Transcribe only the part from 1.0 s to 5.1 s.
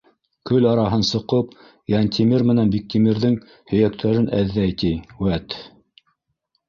соҡоп, Йәнтимер менән Биктимерҙең һөйәктәрен әҙҙәй, ти...